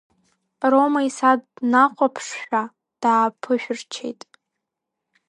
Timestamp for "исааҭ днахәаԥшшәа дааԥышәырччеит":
1.07-4.21